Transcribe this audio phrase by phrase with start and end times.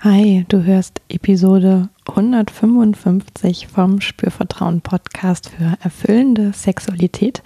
[0.00, 7.42] Hi, du hörst Episode 155 vom Spürvertrauen Podcast für erfüllende Sexualität.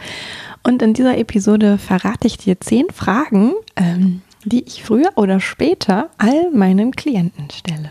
[0.62, 6.10] Und in dieser Episode verrate ich dir zehn Fragen, ähm, die ich früher oder später
[6.18, 7.90] all meinen Klienten stelle.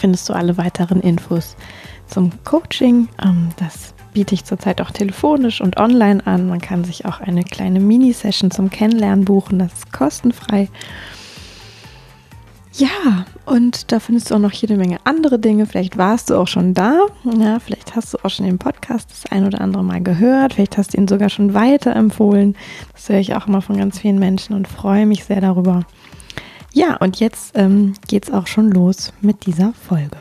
[0.00, 1.56] findest du alle weiteren Infos
[2.06, 3.08] zum Coaching.
[3.22, 6.48] Ähm, das biete ich zurzeit auch telefonisch und online an.
[6.48, 9.58] Man kann sich auch eine kleine Mini-Session zum Kennenlernen buchen.
[9.58, 10.68] Das ist kostenfrei.
[12.72, 15.66] Ja, und da findest du auch noch jede Menge andere Dinge.
[15.66, 17.06] Vielleicht warst du auch schon da.
[17.24, 20.54] Ja, vielleicht hast du auch schon den Podcast das ein oder andere Mal gehört.
[20.54, 22.56] Vielleicht hast du ihn sogar schon weiterempfohlen.
[22.92, 25.84] Das höre ich auch immer von ganz vielen Menschen und freue mich sehr darüber.
[26.72, 30.16] Ja, und jetzt ähm, geht es auch schon los mit dieser Folge.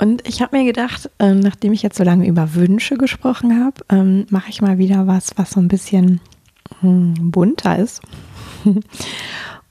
[0.00, 3.84] Und ich habe mir gedacht, ähm, nachdem ich jetzt so lange über Wünsche gesprochen habe,
[3.88, 6.20] ähm, mache ich mal wieder was, was so ein bisschen
[6.80, 8.00] hm, bunter ist.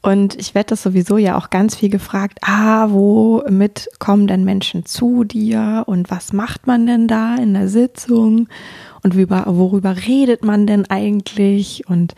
[0.03, 4.83] Und ich werde das sowieso ja auch ganz viel gefragt, ah, womit kommen denn Menschen
[4.83, 8.47] zu dir und was macht man denn da in der Sitzung
[9.03, 12.15] und worüber redet man denn eigentlich und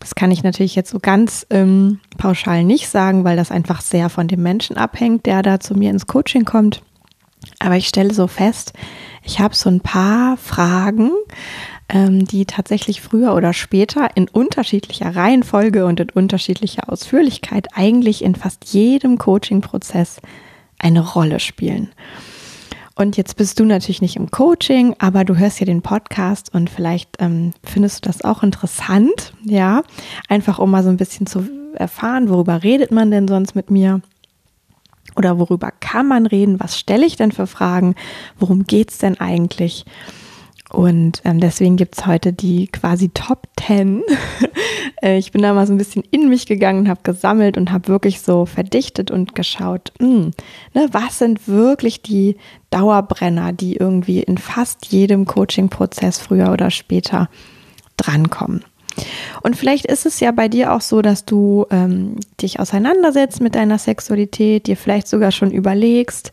[0.00, 4.08] das kann ich natürlich jetzt so ganz ähm, pauschal nicht sagen, weil das einfach sehr
[4.08, 6.82] von dem Menschen abhängt, der da zu mir ins Coaching kommt.
[7.58, 8.72] Aber ich stelle so fest,
[9.22, 11.10] ich habe so ein paar Fragen,
[11.88, 18.34] ähm, die tatsächlich früher oder später in unterschiedlicher Reihenfolge und in unterschiedlicher Ausführlichkeit eigentlich in
[18.34, 20.20] fast jedem Coaching-Prozess
[20.78, 21.90] eine Rolle spielen.
[22.96, 26.70] Und jetzt bist du natürlich nicht im Coaching, aber du hörst ja den Podcast und
[26.70, 29.82] vielleicht ähm, findest du das auch interessant, ja,
[30.28, 34.00] einfach um mal so ein bisschen zu erfahren, worüber redet man denn sonst mit mir?
[35.14, 36.58] Oder worüber kann man reden?
[36.58, 37.94] Was stelle ich denn für Fragen?
[38.38, 39.84] Worum geht es denn eigentlich?
[40.70, 44.02] Und ähm, deswegen gibt es heute die quasi Top 10.
[45.02, 47.88] Äh, ich bin da mal so ein bisschen in mich gegangen, habe gesammelt und habe
[47.88, 50.30] wirklich so verdichtet und geschaut, mh, hm,
[50.74, 52.36] ne, was sind wirklich die
[52.70, 57.28] Dauerbrenner, die irgendwie in fast jedem Coaching-Prozess früher oder später
[57.96, 58.64] drankommen.
[59.42, 63.54] Und vielleicht ist es ja bei dir auch so, dass du ähm, dich auseinandersetzt mit
[63.54, 66.32] deiner Sexualität, dir vielleicht sogar schon überlegst,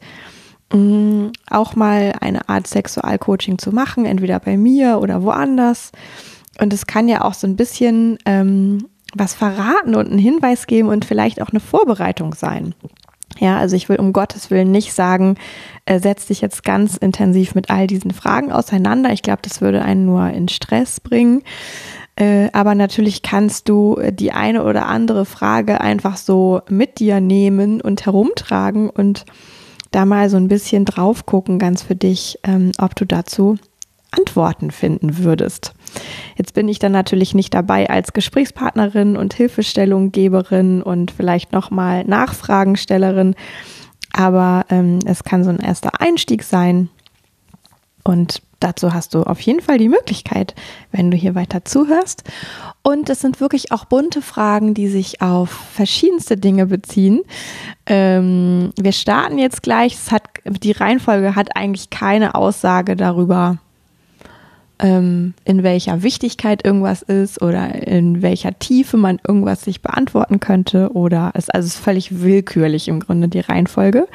[0.73, 5.91] Mm, auch mal eine Art Sexualcoaching zu machen, entweder bei mir oder woanders.
[6.59, 10.89] Und es kann ja auch so ein bisschen ähm, was verraten und einen Hinweis geben
[10.89, 12.75] und vielleicht auch eine Vorbereitung sein.
[13.39, 15.35] Ja, also ich will um Gottes Willen nicht sagen,
[15.85, 19.11] äh, setz dich jetzt ganz intensiv mit all diesen Fragen auseinander.
[19.11, 21.41] Ich glaube, das würde einen nur in Stress bringen.
[22.15, 27.81] Äh, aber natürlich kannst du die eine oder andere Frage einfach so mit dir nehmen
[27.81, 29.25] und herumtragen und
[29.91, 33.57] da mal so ein bisschen drauf gucken, ganz für dich, ähm, ob du dazu
[34.11, 35.73] Antworten finden würdest.
[36.37, 43.35] Jetzt bin ich dann natürlich nicht dabei als Gesprächspartnerin und Hilfestellunggeberin und vielleicht nochmal Nachfragenstellerin,
[44.11, 46.89] aber ähm, es kann so ein erster Einstieg sein.
[48.03, 50.55] Und dazu hast du auf jeden Fall die Möglichkeit,
[50.91, 52.23] wenn du hier weiter zuhörst.
[52.81, 57.21] Und es sind wirklich auch bunte Fragen, die sich auf verschiedenste Dinge beziehen.
[57.85, 59.97] Ähm, wir starten jetzt gleich.
[60.11, 63.57] Hat, die Reihenfolge hat eigentlich keine Aussage darüber,
[64.83, 70.91] in welcher Wichtigkeit irgendwas ist oder in welcher Tiefe man irgendwas sich beantworten könnte.
[70.93, 74.07] Oder es also ist völlig willkürlich im Grunde die Reihenfolge.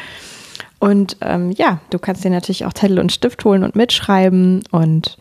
[0.78, 5.16] Und ähm, ja, du kannst dir natürlich auch Zettel und Stift holen und mitschreiben und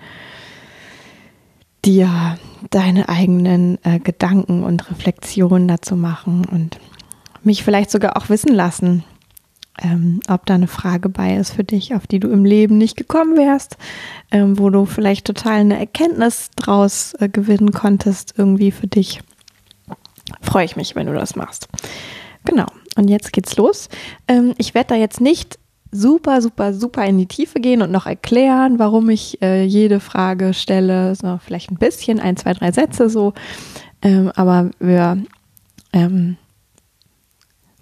[1.86, 2.38] dir
[2.70, 6.78] deine eigenen äh, Gedanken und Reflexionen dazu machen und
[7.44, 9.06] mich vielleicht sogar auch wissen lassen,
[9.82, 12.98] ähm, ob da eine Frage bei ist für dich, auf die du im Leben nicht
[12.98, 13.78] gekommen wärst,
[14.32, 19.22] ähm, wo du vielleicht total eine Erkenntnis draus äh, gewinnen konntest, irgendwie für dich.
[20.42, 21.68] Freue ich mich, wenn du das machst.
[22.46, 22.66] Genau.
[22.96, 23.90] Und jetzt geht's los.
[24.28, 25.60] Ähm, ich werde da jetzt nicht
[25.92, 30.54] super, super, super in die Tiefe gehen und noch erklären, warum ich äh, jede Frage
[30.54, 31.16] stelle.
[31.16, 33.34] So, vielleicht ein bisschen, ein, zwei, drei Sätze so.
[34.02, 35.24] Ähm, aber wir
[35.94, 36.38] ähm,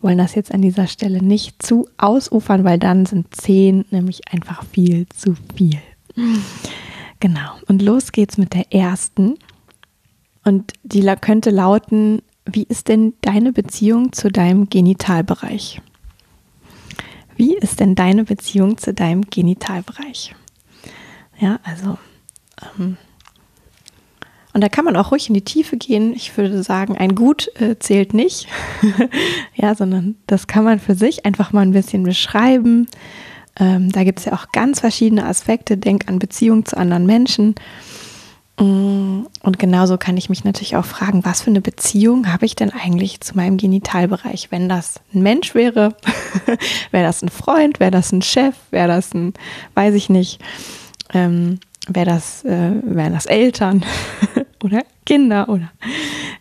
[0.05, 4.63] wollen das jetzt an dieser Stelle nicht zu ausufern, weil dann sind zehn nämlich einfach
[4.63, 5.81] viel zu viel.
[7.19, 7.55] Genau.
[7.67, 9.39] Und los geht's mit der ersten.
[10.43, 15.81] Und die könnte lauten, wie ist denn deine Beziehung zu deinem Genitalbereich?
[17.35, 20.35] Wie ist denn deine Beziehung zu deinem Genitalbereich?
[21.39, 21.97] Ja, also,
[22.77, 22.97] ähm,
[24.55, 26.13] und da kann man auch ruhig in die Tiefe gehen.
[26.13, 28.47] Ich würde sagen, ein Gut äh, zählt nicht,
[29.53, 32.87] ja, sondern das kann man für sich einfach mal ein bisschen beschreiben.
[33.59, 35.75] Ähm, da gibt es ja auch ganz verschiedene Aspekte.
[35.75, 37.55] Denk an Beziehungen zu anderen Menschen.
[38.57, 42.55] Mm, und genauso kann ich mich natürlich auch fragen, was für eine Beziehung habe ich
[42.55, 44.51] denn eigentlich zu meinem Genitalbereich?
[44.51, 45.97] Wenn das ein Mensch wäre,
[46.91, 49.33] wäre das ein Freund, wäre das ein Chef, wäre das ein,
[49.73, 50.39] weiß ich nicht,
[51.13, 53.85] ähm, wäre das, äh, wären das Eltern
[54.65, 55.71] oder Kinder oder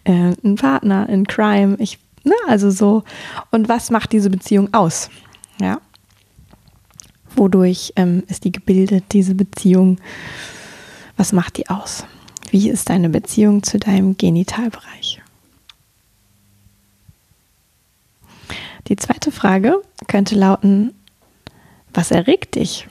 [0.04, 1.76] äh, ein Partner in Crime.
[1.78, 3.04] Ich, ne, also so.
[3.50, 5.10] Und was macht diese Beziehung aus?
[5.60, 5.80] Ja.
[7.36, 9.98] Wodurch ähm, ist die gebildet, diese Beziehung?
[11.16, 12.04] Was macht die aus?
[12.50, 15.20] Wie ist deine Beziehung zu deinem Genitalbereich?
[18.88, 20.94] Die zweite Frage könnte lauten,
[21.92, 22.86] was erregt dich?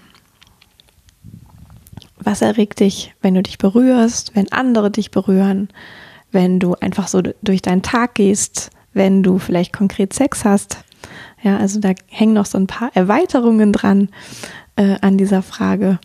[2.24, 5.70] Was erregt dich, wenn du dich berührst, wenn andere dich berühren,
[6.32, 10.78] wenn du einfach so durch deinen Tag gehst, wenn du vielleicht konkret Sex hast?
[11.42, 14.10] Ja, also da hängen noch so ein paar Erweiterungen dran
[14.78, 16.00] äh, an dieser Frage.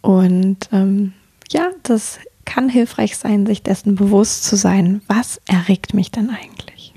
[0.00, 1.12] Und ähm,
[1.50, 5.02] ja, das kann hilfreich sein, sich dessen bewusst zu sein.
[5.06, 6.94] Was erregt mich denn eigentlich?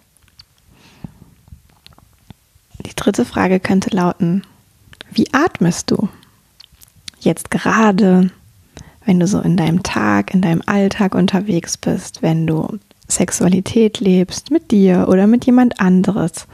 [2.86, 4.44] Die dritte Frage könnte lauten,
[5.12, 6.10] wie atmest du?
[7.20, 8.32] Jetzt gerade,
[9.06, 14.52] wenn du so in deinem Tag, in deinem Alltag unterwegs bist, wenn du Sexualität lebst
[14.52, 16.48] mit dir oder mit jemand anderes.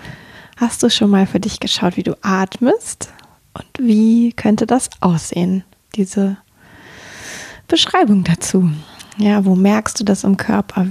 [0.58, 3.14] Hast du schon mal für dich geschaut, wie du atmest
[3.54, 5.64] und wie könnte das aussehen,
[5.96, 6.38] diese
[7.68, 8.70] Beschreibung dazu?
[9.18, 10.88] Ja, wo merkst du das im Körper?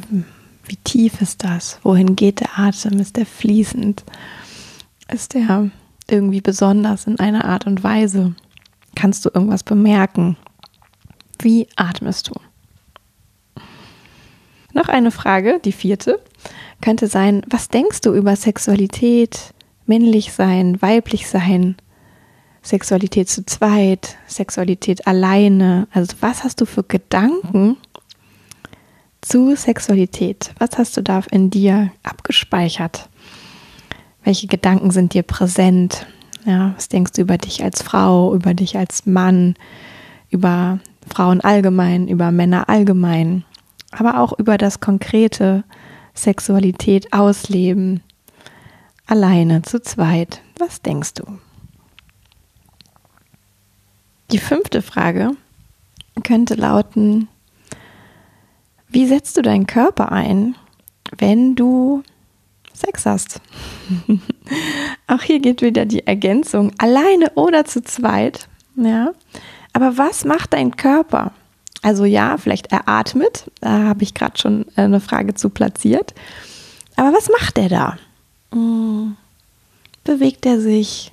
[0.65, 1.79] Wie tief ist das?
[1.83, 2.99] Wohin geht der Atem?
[2.99, 4.05] Ist der fließend?
[5.13, 5.71] Ist der
[6.11, 8.35] irgendwie besonders in einer Art und Weise?
[8.95, 10.37] Kannst du irgendwas bemerken?
[11.41, 12.35] Wie atmest du?
[14.73, 16.21] Noch eine Frage, die vierte,
[16.81, 19.55] könnte sein, was denkst du über Sexualität,
[19.87, 21.77] männlich sein, weiblich sein,
[22.63, 25.89] Sexualität zu zweit, Sexualität alleine?
[25.93, 27.77] Also was hast du für Gedanken
[29.21, 30.53] zu Sexualität?
[30.59, 33.09] Was hast du da in dir abgespeichert?
[34.23, 36.07] Welche Gedanken sind dir präsent?
[36.45, 39.55] Ja, was denkst du über dich als Frau, über dich als Mann,
[40.31, 43.45] über Frauen allgemein, über Männer allgemein,
[43.91, 45.65] aber auch über das konkrete
[46.15, 48.03] Sexualität ausleben,
[49.07, 50.43] alleine, zu zweit.
[50.59, 51.25] Was denkst du?
[54.31, 55.31] Die fünfte Frage
[56.23, 57.29] könnte lauten,
[58.89, 60.57] wie setzt du deinen Körper ein,
[61.17, 62.03] wenn du
[62.73, 63.41] Sex hast?
[65.07, 68.49] Auch hier geht wieder die Ergänzung, alleine oder zu zweit.
[68.77, 69.13] Ja,
[69.73, 71.33] aber was macht dein Körper?
[71.83, 76.15] Also ja, vielleicht er atmet, da habe ich gerade schon äh, eine Frage zu platziert.
[76.97, 77.99] Aber was macht er da?
[78.53, 79.17] Hm.
[80.05, 81.13] Bewegt er sich?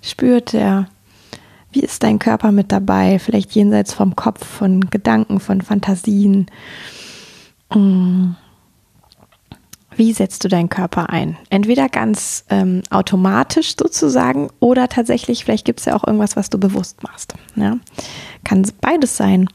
[0.00, 0.88] Spürt er?
[1.70, 3.18] Wie ist dein Körper mit dabei?
[3.18, 6.46] Vielleicht jenseits vom Kopf, von Gedanken, von Fantasien.
[7.70, 8.36] Hm.
[9.98, 11.36] Wie setzt du deinen Körper ein?
[11.50, 16.58] Entweder ganz ähm, automatisch sozusagen oder tatsächlich, vielleicht gibt es ja auch irgendwas, was du
[16.58, 17.34] bewusst machst.
[17.56, 17.78] Ja?
[18.44, 19.48] Kann beides sein.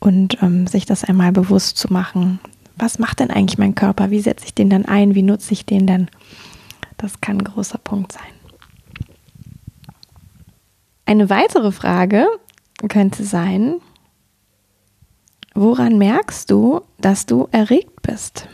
[0.00, 2.40] Und ähm, sich das einmal bewusst zu machen.
[2.76, 4.10] Was macht denn eigentlich mein Körper?
[4.10, 5.14] Wie setze ich den dann ein?
[5.14, 6.08] Wie nutze ich den denn?
[6.96, 8.22] Das kann ein großer Punkt sein.
[11.06, 12.26] Eine weitere Frage
[12.88, 13.76] könnte sein,
[15.54, 18.48] woran merkst du, dass du erregt bist?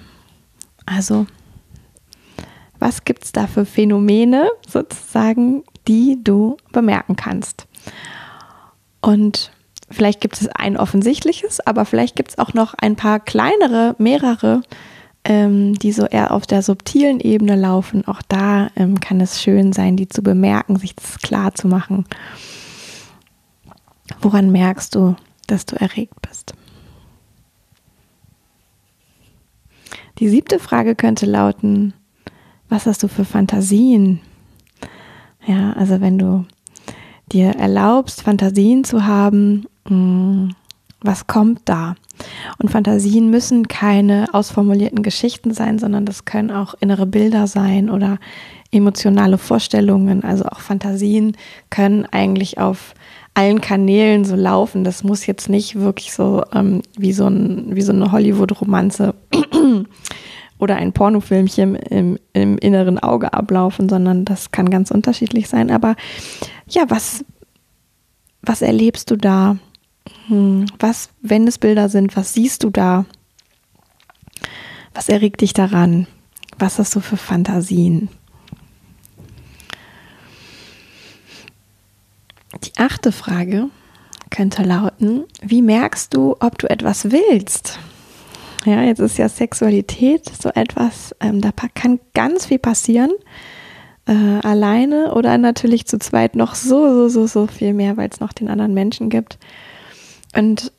[0.87, 1.27] Also,
[2.79, 7.67] was gibt es da für Phänomene sozusagen, die du bemerken kannst?
[9.01, 9.51] Und
[9.91, 14.63] vielleicht gibt es ein offensichtliches, aber vielleicht gibt es auch noch ein paar kleinere, mehrere,
[15.25, 18.07] ähm, die so eher auf der subtilen Ebene laufen.
[18.07, 22.05] Auch da ähm, kann es schön sein, die zu bemerken, sich das klar zu machen.
[24.21, 25.17] Woran merkst du,
[25.47, 26.55] dass du erregt bist?
[30.19, 31.93] Die siebte Frage könnte lauten,
[32.69, 34.21] was hast du für Fantasien?
[35.47, 36.47] Ja, also wenn du
[37.33, 40.49] dir erlaubst, Fantasien zu haben, mm,
[41.03, 41.95] was kommt da?
[42.59, 48.19] Und Fantasien müssen keine ausformulierten Geschichten sein, sondern das können auch innere Bilder sein oder
[48.71, 50.25] emotionale Vorstellungen.
[50.25, 51.37] Also auch Fantasien
[51.69, 52.95] können eigentlich auf
[53.37, 54.83] allen Kanälen so laufen.
[54.83, 59.15] Das muss jetzt nicht wirklich so ähm, wie so ein wie so eine Hollywood-Romanze
[60.59, 65.71] oder ein Pornofilmchen im, im inneren Auge ablaufen, sondern das kann ganz unterschiedlich sein.
[65.71, 65.97] Aber
[66.67, 67.25] ja, was
[68.43, 69.59] was erlebst du da?
[70.29, 73.05] Hm, was, wenn es Bilder sind, was siehst du da?
[74.95, 76.07] Was erregt dich daran?
[76.59, 78.09] Was hast du für Fantasien?
[82.67, 83.69] Die achte Frage
[84.31, 87.79] könnte lauten, wie merkst du, ob du etwas willst?
[88.65, 93.13] Ja, jetzt ist ja Sexualität so etwas, ähm, da kann ganz viel passieren.
[94.07, 98.19] Äh, alleine oder natürlich zu zweit noch so, so, so, so viel mehr, weil es
[98.19, 99.39] noch den anderen Menschen gibt.
[100.37, 100.73] Und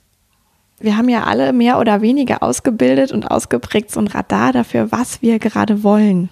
[0.80, 5.22] wir haben ja alle mehr oder weniger ausgebildet und ausgeprägt so ein Radar dafür, was
[5.22, 6.30] wir gerade wollen.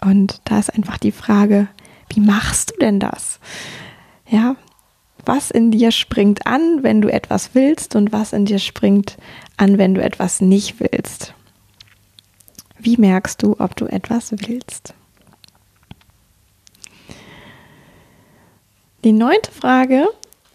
[0.00, 1.66] Und da ist einfach die Frage,
[2.12, 3.40] wie machst du denn das?
[4.28, 4.56] Ja,
[5.24, 9.16] was in dir springt an, wenn du etwas willst und was in dir springt
[9.56, 11.34] an, wenn du etwas nicht willst?
[12.78, 14.94] Wie merkst du, ob du etwas willst?
[19.04, 20.06] Die neunte Frage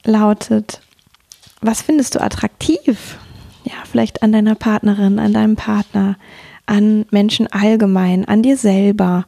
[0.04, 0.82] lautet,
[1.62, 3.18] was findest du attraktiv?
[3.64, 6.18] Ja, vielleicht an deiner Partnerin, an deinem Partner,
[6.66, 9.26] an Menschen allgemein, an dir selber.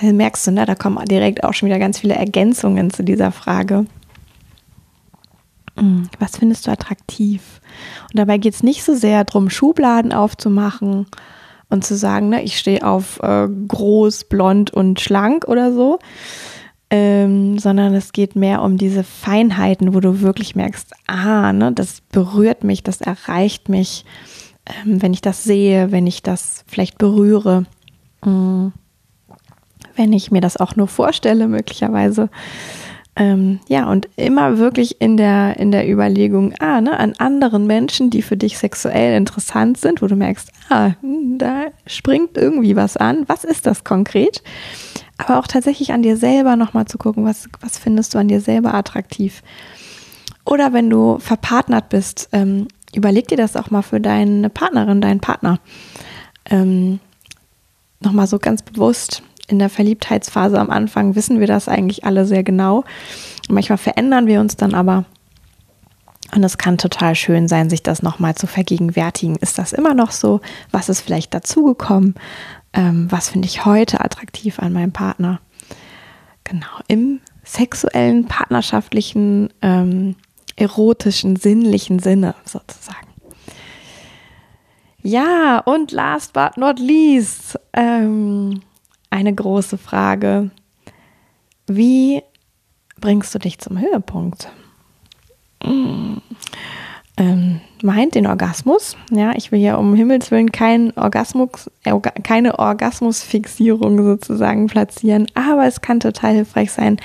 [0.00, 3.32] Also merkst du, ne, da kommen direkt auch schon wieder ganz viele Ergänzungen zu dieser
[3.32, 3.86] Frage.
[5.76, 7.60] Hm, was findest du attraktiv?
[8.04, 11.06] Und dabei geht es nicht so sehr darum, Schubladen aufzumachen
[11.68, 15.98] und zu sagen, ne, ich stehe auf äh, groß, blond und schlank oder so,
[16.90, 22.02] ähm, sondern es geht mehr um diese Feinheiten, wo du wirklich merkst, ah, ne, das
[22.12, 24.04] berührt mich, das erreicht mich,
[24.66, 27.66] ähm, wenn ich das sehe, wenn ich das vielleicht berühre.
[28.24, 28.72] Mhm
[29.98, 32.30] wenn ich mir das auch nur vorstelle, möglicherweise.
[33.16, 38.10] Ähm, ja, und immer wirklich in der, in der Überlegung, ah, ne, an anderen Menschen,
[38.10, 40.92] die für dich sexuell interessant sind, wo du merkst, ah,
[41.36, 43.24] da springt irgendwie was an.
[43.26, 44.44] Was ist das konkret?
[45.16, 48.40] Aber auch tatsächlich an dir selber nochmal zu gucken, was, was findest du an dir
[48.40, 49.42] selber attraktiv?
[50.44, 55.20] Oder wenn du verpartnert bist, ähm, überleg dir das auch mal für deine Partnerin, deinen
[55.20, 55.58] Partner.
[56.48, 57.00] Ähm,
[58.00, 62.44] nochmal so ganz bewusst, in der Verliebtheitsphase am Anfang wissen wir das eigentlich alle sehr
[62.44, 62.84] genau.
[63.48, 65.04] Manchmal verändern wir uns dann aber.
[66.34, 69.36] Und es kann total schön sein, sich das nochmal zu vergegenwärtigen.
[69.36, 70.40] Ist das immer noch so?
[70.70, 72.14] Was ist vielleicht dazugekommen?
[72.74, 75.40] Ähm, was finde ich heute attraktiv an meinem Partner?
[76.44, 80.16] Genau, im sexuellen, partnerschaftlichen, ähm,
[80.56, 83.08] erotischen, sinnlichen Sinne sozusagen.
[85.02, 88.60] Ja, und last but not least, ähm,
[89.10, 90.50] eine große Frage.
[91.66, 92.22] Wie
[93.00, 94.50] bringst du dich zum Höhepunkt?
[95.62, 96.20] Hm.
[97.16, 98.96] Ähm, meint den Orgasmus.
[99.10, 105.66] Ja, ich will ja um Himmels Willen kein Orgasmus, äh, keine Orgasmusfixierung sozusagen platzieren, aber
[105.66, 106.98] es kann total hilfreich sein,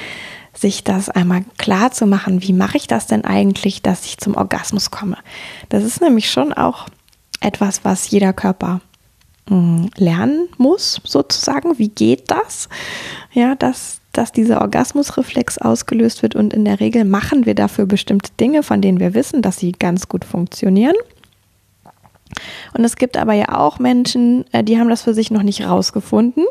[0.54, 2.44] sich das einmal klar zu machen.
[2.44, 5.18] Wie mache ich das denn eigentlich, dass ich zum Orgasmus komme?
[5.70, 6.88] Das ist nämlich schon auch
[7.42, 8.93] etwas, was jeder Körper Mm,
[9.50, 11.78] lernen muss, sozusagen.
[11.78, 12.70] Wie geht das?
[13.34, 18.32] Ja, dass, dass dieser Orgasmusreflex ausgelöst wird und in der Regel machen wir dafür bestimmte
[18.40, 20.96] Dinge, von denen wir wissen, dass sie ganz gut funktionieren.
[22.76, 25.66] Und es gibt aber ja auch Menschen, äh, die haben das für sich noch nicht
[25.66, 26.46] rausgefunden.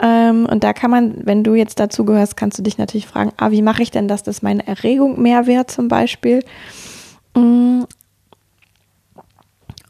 [0.00, 3.32] Ähm, und da kann man, wenn du jetzt dazu gehörst, kannst du dich natürlich fragen,
[3.36, 6.42] ah, wie mache ich denn das, dass meine Erregung mehr wird zum Beispiel?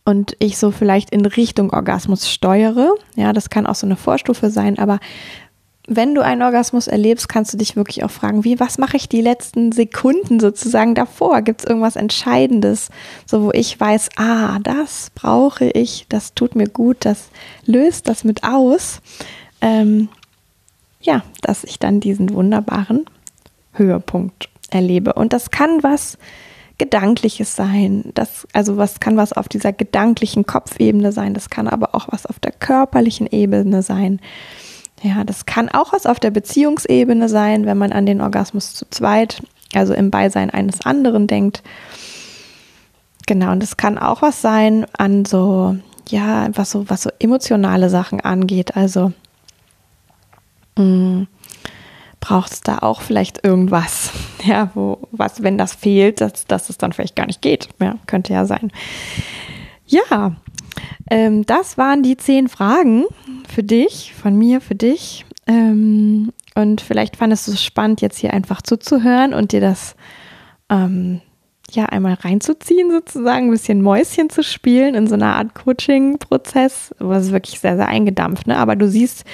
[0.04, 2.94] Und ich so vielleicht in Richtung Orgasmus steuere.
[3.14, 4.98] Ja, das kann auch so eine Vorstufe sein, aber
[5.88, 9.08] wenn du einen Orgasmus erlebst, kannst du dich wirklich auch fragen, wie, was mache ich
[9.08, 11.42] die letzten Sekunden sozusagen davor?
[11.42, 12.88] Gibt es irgendwas Entscheidendes,
[13.26, 17.30] so wo ich weiß, ah, das brauche ich, das tut mir gut, das
[17.66, 19.00] löst das mit aus.
[19.60, 20.08] Ähm,
[21.00, 23.06] ja, dass ich dann diesen wunderbaren
[23.72, 25.14] Höhepunkt erlebe.
[25.14, 26.16] Und das kann was
[26.82, 28.10] Gedankliches sein.
[28.14, 32.26] Das, also was kann was auf dieser gedanklichen Kopfebene sein, das kann aber auch was
[32.26, 34.18] auf der körperlichen Ebene sein.
[35.00, 38.84] Ja, das kann auch was auf der Beziehungsebene sein, wenn man an den Orgasmus zu
[38.90, 41.62] zweit, also im Beisein eines anderen denkt.
[43.28, 45.76] Genau, und das kann auch was sein an so,
[46.08, 48.76] ja, was so, was so emotionale Sachen angeht.
[48.76, 49.12] Also
[50.76, 51.22] mm,
[52.18, 54.10] braucht es da auch vielleicht irgendwas,
[54.44, 57.68] ja, wo, was, wenn das fehlt, dass, dass es dann vielleicht gar nicht geht.
[57.80, 58.70] Ja, könnte ja sein.
[59.86, 60.36] Ja,
[61.10, 63.04] ähm, das waren die zehn Fragen
[63.48, 65.24] für dich, von mir, für dich.
[65.46, 69.96] Ähm, Und vielleicht fandest du es spannend, jetzt hier einfach zuzuhören und dir das
[70.70, 71.20] ähm,
[71.76, 76.94] ja einmal reinzuziehen, sozusagen, ein bisschen Mäuschen zu spielen in so einer Art Coaching-Prozess.
[76.98, 78.46] Das ist wirklich sehr, sehr eingedampft.
[78.46, 78.56] Ne?
[78.56, 79.24] Aber du siehst,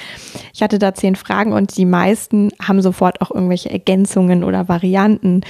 [0.53, 5.43] ich hatte da zehn Fragen und die meisten haben sofort auch irgendwelche Ergänzungen oder Varianten.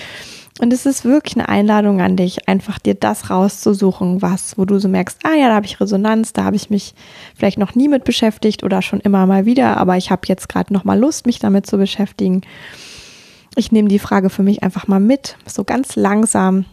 [0.60, 4.78] Und es ist wirklich eine Einladung an dich, einfach dir das rauszusuchen, was, wo du
[4.80, 6.94] so merkst, ah ja, da habe ich Resonanz, da habe ich mich
[7.36, 10.72] vielleicht noch nie mit beschäftigt oder schon immer mal wieder, aber ich habe jetzt gerade
[10.72, 12.42] noch mal Lust, mich damit zu beschäftigen.
[13.54, 16.64] Ich nehme die Frage für mich einfach mal mit, so ganz langsam,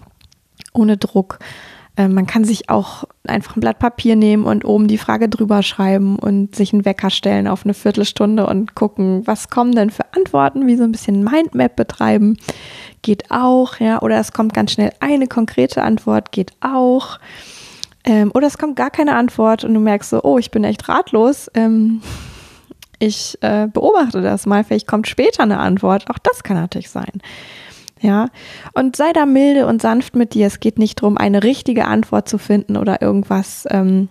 [0.74, 1.40] ohne Druck.
[1.98, 5.64] Äh, man kann sich auch einfach ein Blatt Papier nehmen und oben die Frage drüber
[5.64, 10.06] schreiben und sich einen Wecker stellen auf eine Viertelstunde und gucken, was kommen denn für
[10.14, 12.38] Antworten, wie so ein bisschen Mindmap betreiben.
[13.02, 17.20] Geht auch, ja, oder es kommt ganz schnell eine konkrete Antwort, geht auch.
[18.04, 20.88] Ähm, oder es kommt gar keine Antwort und du merkst so, oh, ich bin echt
[20.90, 21.50] ratlos.
[21.54, 22.02] Ähm,
[23.00, 26.10] ich äh, beobachte das mal, vielleicht kommt später eine Antwort.
[26.10, 27.22] Auch das kann natürlich sein.
[28.02, 28.30] Ja,
[28.74, 30.48] und sei da milde und sanft mit dir.
[30.48, 34.10] Es geht nicht darum, eine richtige Antwort zu finden oder irgendwas ähm,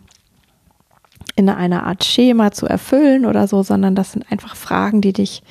[1.36, 5.42] in einer Art Schema zu erfüllen oder so, sondern das sind einfach Fragen, die dich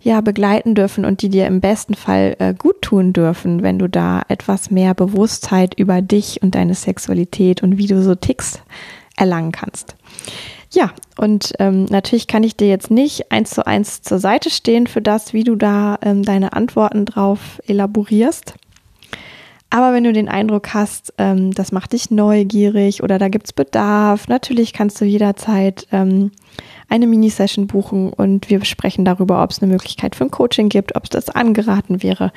[0.00, 3.88] ja begleiten dürfen und die dir im besten Fall äh, gut tun dürfen, wenn du
[3.88, 8.62] da etwas mehr Bewusstheit über dich und deine Sexualität und wie du so tickst
[9.16, 9.96] erlangen kannst.
[10.72, 14.86] Ja, und ähm, natürlich kann ich dir jetzt nicht eins zu eins zur Seite stehen
[14.86, 18.54] für das, wie du da ähm, deine Antworten drauf elaborierst.
[19.68, 24.28] Aber wenn du den Eindruck hast, ähm, das macht dich neugierig oder da gibt's Bedarf,
[24.28, 26.30] natürlich kannst du jederzeit ähm,
[26.88, 30.94] eine Mini-Session buchen und wir sprechen darüber, ob es eine Möglichkeit für ein Coaching gibt,
[30.96, 32.32] ob es das angeraten wäre,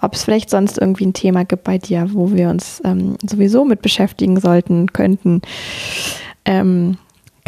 [0.00, 3.64] ob es vielleicht sonst irgendwie ein Thema gibt bei dir, wo wir uns ähm, sowieso
[3.64, 5.42] mit beschäftigen sollten, könnten.
[6.46, 6.96] Ähm,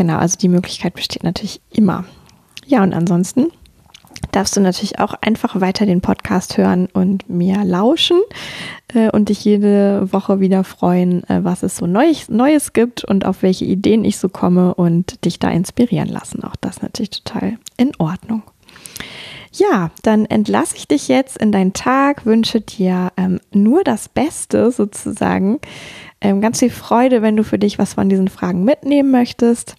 [0.01, 2.07] Genau, also die Möglichkeit besteht natürlich immer.
[2.67, 3.49] Ja, und ansonsten
[4.33, 8.19] darfst du natürlich auch einfach weiter den Podcast hören und mir lauschen
[8.95, 13.27] äh, und dich jede Woche wieder freuen, äh, was es so Neues, Neues gibt und
[13.27, 16.45] auf welche Ideen ich so komme und dich da inspirieren lassen.
[16.45, 18.43] Auch das natürlich total in Ordnung.
[19.53, 24.71] Ja, dann entlasse ich dich jetzt in deinen Tag, wünsche dir ähm, nur das Beste
[24.71, 25.59] sozusagen
[26.21, 29.77] ähm, ganz viel Freude, wenn du für dich was von diesen Fragen mitnehmen möchtest.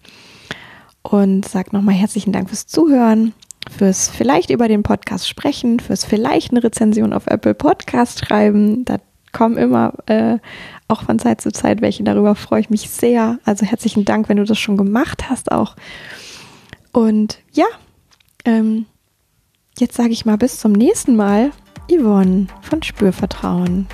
[1.02, 3.32] Und sag nochmal herzlichen Dank fürs Zuhören,
[3.70, 8.84] fürs vielleicht über den Podcast sprechen, fürs vielleicht eine Rezension auf Apple Podcast schreiben.
[8.84, 8.98] Da
[9.32, 10.38] kommen immer äh,
[10.88, 12.04] auch von Zeit zu Zeit welche.
[12.04, 13.38] Darüber freue ich mich sehr.
[13.44, 15.74] Also herzlichen Dank, wenn du das schon gemacht hast auch.
[16.92, 17.66] Und ja,
[18.44, 18.86] ähm,
[19.78, 21.50] jetzt sage ich mal bis zum nächsten Mal.
[21.90, 23.86] Yvonne von Spürvertrauen.